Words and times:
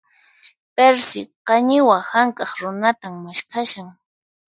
Perci, 0.75 1.21
qañiwa 1.47 1.97
hank'aq 2.11 2.51
runatan 2.61 3.13
maskhashan. 3.23 3.87